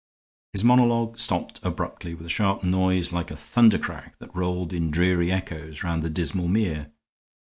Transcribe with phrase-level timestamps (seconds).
[0.53, 5.31] His monologue stopped abruptly with a sharp noise like a thundercrack that rolled in dreary
[5.31, 6.91] echoes round the dismal mere.